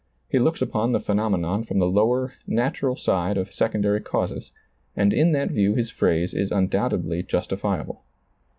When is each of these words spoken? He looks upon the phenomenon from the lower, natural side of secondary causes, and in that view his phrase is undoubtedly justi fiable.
He 0.29 0.39
looks 0.39 0.63
upon 0.63 0.93
the 0.93 0.99
phenomenon 0.99 1.63
from 1.63 1.77
the 1.77 1.85
lower, 1.85 2.33
natural 2.47 2.95
side 2.95 3.37
of 3.37 3.53
secondary 3.53 4.01
causes, 4.01 4.49
and 4.95 5.13
in 5.13 5.31
that 5.33 5.51
view 5.51 5.75
his 5.75 5.91
phrase 5.91 6.33
is 6.33 6.51
undoubtedly 6.51 7.21
justi 7.21 7.55
fiable. 7.57 7.97